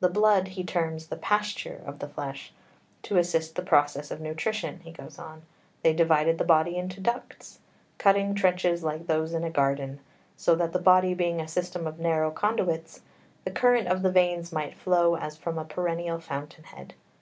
The 0.00 0.10
blood 0.10 0.48
he 0.48 0.62
terms 0.62 1.06
the 1.06 1.16
pasture 1.16 1.80
of 1.86 2.00
the 2.00 2.08
flesh. 2.10 2.52
"To 3.04 3.16
assist 3.16 3.54
the 3.54 3.62
process 3.62 4.10
of 4.10 4.20
nutrition," 4.20 4.80
he 4.80 4.92
goes 4.92 5.18
on, 5.18 5.40
"they 5.82 5.94
divided 5.94 6.36
the 6.36 6.44
body 6.44 6.76
into 6.76 7.00
ducts, 7.00 7.58
cutting 7.96 8.34
trenches 8.34 8.84
like 8.84 9.06
those 9.06 9.32
in 9.32 9.44
a 9.44 9.50
garden, 9.50 10.00
so 10.36 10.54
that, 10.56 10.74
the 10.74 10.78
body 10.78 11.14
being 11.14 11.40
a 11.40 11.48
system 11.48 11.86
of 11.86 11.98
narrow 11.98 12.30
conduits, 12.30 13.00
the 13.44 13.50
current 13.50 13.88
of 13.88 14.02
the 14.02 14.12
veins 14.12 14.52
might 14.52 14.74
flow 14.76 15.16
as 15.16 15.38
from 15.38 15.56
a 15.58 15.64
perennial 15.64 16.20
fountain 16.20 16.64
head. 16.64 16.92